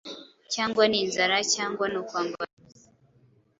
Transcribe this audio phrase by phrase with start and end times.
[0.53, 2.87] cyangwa ni inzara, cyangwa ni ukwambara ubusa,